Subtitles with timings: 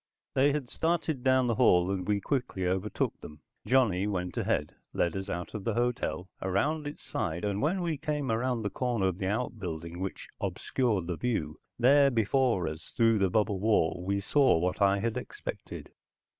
[0.33, 3.41] They had started down the hall, and we quickly overtook them.
[3.67, 7.99] Johnny went ahead, led us out of the hotel, around its side, and when we
[7.99, 13.19] came around the corner of the outbuilding which obscured the view, there before us, through
[13.19, 15.91] the bubble wall, we saw what I had expected.